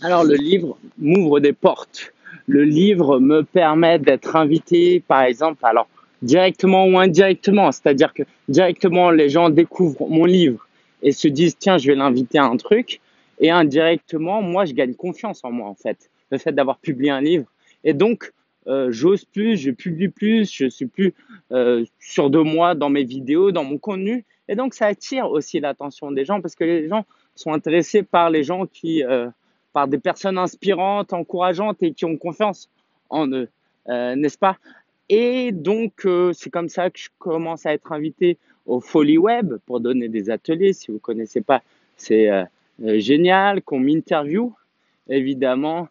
[0.00, 2.12] Alors le livre m'ouvre des portes.
[2.46, 5.88] Le livre me permet d'être invité, par exemple, alors
[6.22, 10.66] directement ou indirectement, c'est-à-dire que directement les gens découvrent mon livre
[11.02, 13.00] et se disent tiens je vais l'inviter à un truc,
[13.40, 17.20] et indirectement moi je gagne confiance en moi en fait, le fait d'avoir publié un
[17.20, 17.46] livre,
[17.84, 18.32] et donc
[18.66, 21.14] euh, j'ose plus, je publie plus, je suis plus
[21.52, 25.60] euh, sûr de moi dans mes vidéos, dans mon contenu, et donc ça attire aussi
[25.60, 27.04] l'attention des gens parce que les gens
[27.34, 29.28] sont intéressés par les gens qui euh,
[29.72, 32.68] par des personnes inspirantes, encourageantes et qui ont confiance
[33.10, 33.48] en eux,
[33.88, 34.58] euh, n'est-ce pas?
[35.08, 38.36] Et donc, euh, c'est comme ça que je commence à être invité
[38.66, 40.72] au Folly Web pour donner des ateliers.
[40.72, 41.62] Si vous connaissez pas,
[41.96, 42.44] c'est euh,
[42.98, 44.54] génial qu'on m'interview.
[45.08, 45.88] Évidemment,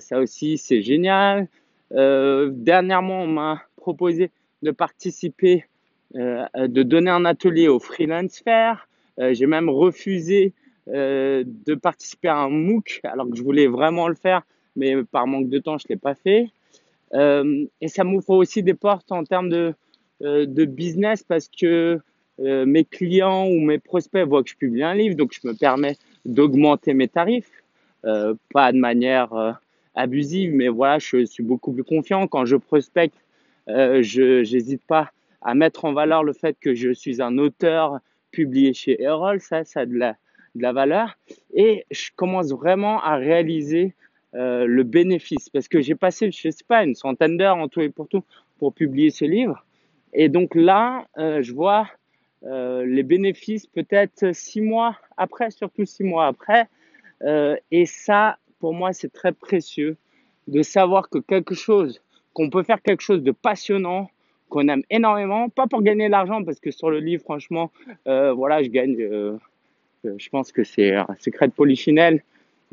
[0.00, 1.46] ça aussi, c'est génial.
[1.92, 4.30] dernièrement, on m'a proposé
[4.62, 5.66] de participer,
[6.14, 8.88] de donner un atelier au Freelance Fair.
[9.16, 10.54] J'ai même refusé
[10.94, 14.42] euh, de participer à un MOOC alors que je voulais vraiment le faire,
[14.74, 16.48] mais par manque de temps, je l'ai pas fait.
[17.12, 19.74] Euh, et ça m'ouvre aussi des portes en termes de,
[20.22, 22.00] euh, de business parce que
[22.40, 25.96] mes clients ou mes prospects voient que je publie un livre, donc je me permets
[26.24, 27.50] d'augmenter mes tarifs,
[28.04, 29.58] pas de manière
[29.96, 33.16] abusive, mais voilà, je suis beaucoup plus confiant quand je prospecte.
[33.66, 35.10] je n'hésite pas
[35.42, 37.98] à mettre en valeur le fait que je suis un auteur
[38.30, 40.14] publié chez Erol, ça, ça a de la,
[40.58, 41.16] de la valeur
[41.54, 43.94] et je commence vraiment à réaliser
[44.34, 47.80] euh, le bénéfice parce que j'ai passé, je sais pas, une centaine d'heures en tout
[47.80, 48.22] et pour tout
[48.58, 49.64] pour publier ce livre.
[50.12, 51.88] Et donc là, euh, je vois
[52.44, 56.68] euh, les bénéfices peut-être six mois après, surtout six mois après.
[57.72, 59.96] Et ça, pour moi, c'est très précieux
[60.46, 62.00] de savoir que quelque chose,
[62.32, 64.08] qu'on peut faire quelque chose de passionnant,
[64.48, 67.72] qu'on aime énormément, pas pour gagner de l'argent, parce que sur le livre, franchement,
[68.06, 69.38] voilà, je gagne
[70.04, 72.22] je pense que c'est un secret de polichinelle.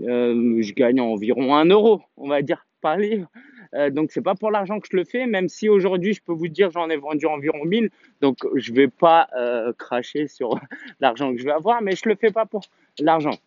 [0.02, 3.28] Euh, je gagne environ un euro, on va dire, par livre.
[3.73, 6.34] Euh, donc c'est pas pour l'argent que je le fais, même si aujourd'hui je peux
[6.34, 7.90] vous dire j'en ai vendu environ 1000,
[8.22, 10.59] donc je vais pas euh, cracher sur
[11.00, 12.62] l'argent que je vais avoir, mais je le fais pas pour
[13.00, 13.38] l'argent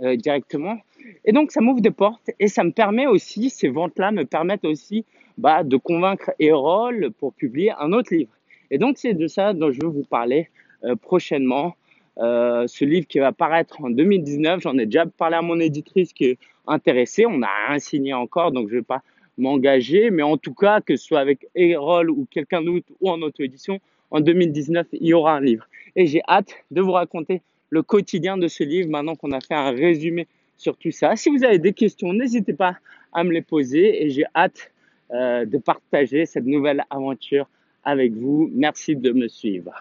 [0.00, 0.78] euh, directement.
[1.24, 4.64] Et donc ça m'ouvre des portes et ça me permet aussi, ces ventes-là me permettent
[4.64, 5.04] aussi
[5.38, 8.32] bah, de convaincre Erol pour publier un autre livre.
[8.70, 10.48] Et donc c'est de ça dont je veux vous parler
[10.84, 11.76] euh, prochainement.
[12.18, 14.60] Euh, ce livre qui va paraître en 2019.
[14.62, 17.26] J'en ai déjà parlé à mon éditrice qui est intéressée.
[17.26, 19.02] On n'a rien signé encore, donc je ne vais pas
[19.36, 20.10] m'engager.
[20.10, 23.80] Mais en tout cas, que ce soit avec Erol ou quelqu'un d'autre ou en auto-édition,
[24.10, 25.66] en 2019, il y aura un livre.
[25.96, 29.54] Et j'ai hâte de vous raconter le quotidien de ce livre maintenant qu'on a fait
[29.54, 31.16] un résumé sur tout ça.
[31.16, 32.76] Si vous avez des questions, n'hésitez pas
[33.12, 34.70] à me les poser et j'ai hâte
[35.10, 37.48] euh, de partager cette nouvelle aventure
[37.82, 38.50] avec vous.
[38.54, 39.72] Merci de me suivre.